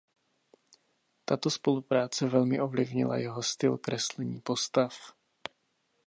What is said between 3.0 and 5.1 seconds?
jeho styl kreslení postav.